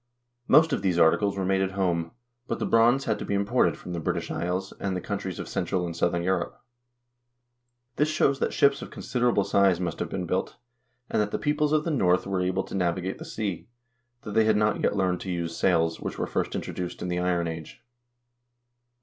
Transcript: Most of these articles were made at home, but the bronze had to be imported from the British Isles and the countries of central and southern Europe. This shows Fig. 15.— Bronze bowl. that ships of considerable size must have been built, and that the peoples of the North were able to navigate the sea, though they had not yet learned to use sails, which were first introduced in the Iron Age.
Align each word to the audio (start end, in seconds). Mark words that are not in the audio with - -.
Most 0.47 0.73
of 0.73 0.81
these 0.81 0.97
articles 0.97 1.37
were 1.37 1.45
made 1.45 1.61
at 1.61 1.73
home, 1.73 2.09
but 2.47 2.57
the 2.57 2.65
bronze 2.65 3.05
had 3.05 3.19
to 3.19 3.25
be 3.25 3.35
imported 3.35 3.77
from 3.77 3.93
the 3.93 3.99
British 3.99 4.31
Isles 4.31 4.73
and 4.79 4.95
the 4.95 4.99
countries 4.99 5.37
of 5.37 5.47
central 5.47 5.85
and 5.85 5.95
southern 5.95 6.23
Europe. 6.23 6.59
This 7.97 8.07
shows 8.09 8.39
Fig. 8.39 8.39
15.— 8.39 8.39
Bronze 8.39 8.39
bowl. 8.39 8.47
that 8.47 8.53
ships 8.73 8.81
of 8.81 8.89
considerable 8.89 9.43
size 9.43 9.79
must 9.79 9.99
have 9.99 10.09
been 10.09 10.25
built, 10.25 10.55
and 11.07 11.21
that 11.21 11.29
the 11.29 11.37
peoples 11.37 11.71
of 11.71 11.83
the 11.83 11.91
North 11.91 12.25
were 12.25 12.41
able 12.41 12.63
to 12.63 12.73
navigate 12.73 13.19
the 13.19 13.25
sea, 13.25 13.67
though 14.23 14.31
they 14.31 14.45
had 14.45 14.57
not 14.57 14.81
yet 14.81 14.95
learned 14.95 15.21
to 15.21 15.31
use 15.31 15.55
sails, 15.55 15.99
which 15.99 16.17
were 16.17 16.25
first 16.25 16.55
introduced 16.55 17.03
in 17.03 17.07
the 17.07 17.19
Iron 17.19 17.47
Age. 17.47 17.83